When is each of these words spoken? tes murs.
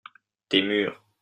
tes 0.49 0.61
murs. 0.63 0.97